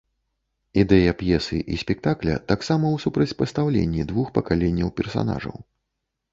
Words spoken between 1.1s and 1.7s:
п'есы